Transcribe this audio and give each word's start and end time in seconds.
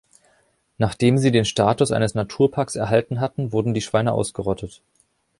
Nachdem 0.79 1.19
sie 1.19 1.29
den 1.29 1.45
Status 1.45 1.91
eines 1.91 2.15
Naturparks 2.15 2.75
erhalten 2.75 3.19
hatten, 3.19 3.51
wurden 3.53 3.75
die 3.75 3.81
Schweine 3.81 4.13
ausgerottet. 4.13 4.81